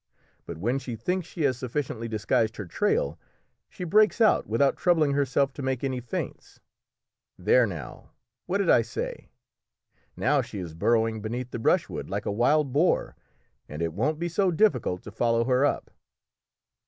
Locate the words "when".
0.57-0.79